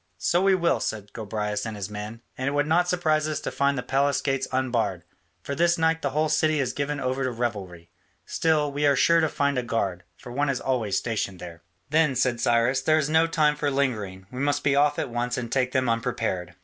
"So 0.17 0.41
we 0.41 0.55
will," 0.55 0.79
said 0.79 1.13
Gobryas 1.13 1.63
and 1.63 1.75
his 1.77 1.87
men, 1.87 2.23
"and 2.35 2.47
it 2.47 2.53
would 2.53 2.65
not 2.65 2.87
surprise 2.89 3.27
us 3.27 3.39
to 3.41 3.51
find 3.51 3.77
the 3.77 3.83
palace 3.83 4.19
gates 4.19 4.47
unbarred, 4.51 5.03
for 5.43 5.53
this 5.53 5.77
night 5.77 6.01
the 6.01 6.09
whole 6.09 6.27
city 6.27 6.59
is 6.59 6.73
given 6.73 6.99
over 6.99 7.23
to 7.23 7.29
revelry. 7.29 7.91
Still, 8.25 8.71
we 8.71 8.87
are 8.87 8.95
sure 8.95 9.19
to 9.19 9.29
find 9.29 9.59
a 9.59 9.61
guard, 9.61 10.03
for 10.17 10.31
one 10.31 10.49
is 10.49 10.59
always 10.59 10.97
stationed 10.97 11.37
there." 11.39 11.61
"Then," 11.91 12.15
said 12.15 12.41
Cyrus, 12.41 12.81
"there 12.81 12.97
is 12.97 13.09
no 13.11 13.27
time 13.27 13.55
for 13.55 13.69
lingering; 13.69 14.25
we 14.31 14.39
must 14.39 14.63
be 14.63 14.75
off 14.75 14.97
at 14.97 15.11
once 15.11 15.37
and 15.37 15.51
take 15.51 15.71
them 15.71 15.87
unprepared." 15.87 16.55